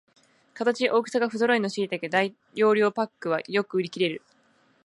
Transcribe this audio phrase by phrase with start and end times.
[0.55, 4.23] 形、大きさがふぞろいのしいたけ大容量パックはよく売りきれる